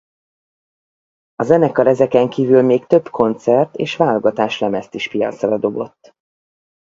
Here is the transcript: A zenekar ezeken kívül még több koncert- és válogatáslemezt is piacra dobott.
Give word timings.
A 1.35 1.43
zenekar 1.43 1.87
ezeken 1.87 2.29
kívül 2.29 2.61
még 2.61 2.85
több 2.85 3.09
koncert- 3.09 3.75
és 3.75 3.95
válogatáslemezt 3.95 4.93
is 4.93 5.07
piacra 5.09 5.57
dobott. 5.57 6.13